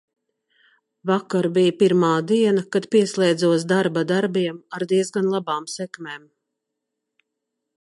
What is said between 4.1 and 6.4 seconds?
darbiem ar diezgan labām sekmēm.